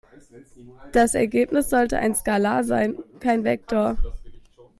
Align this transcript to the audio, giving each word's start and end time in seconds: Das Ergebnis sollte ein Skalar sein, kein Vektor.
Das 0.93 1.13
Ergebnis 1.13 1.69
sollte 1.69 1.99
ein 1.99 2.15
Skalar 2.15 2.63
sein, 2.63 2.97
kein 3.19 3.43
Vektor. 3.43 3.97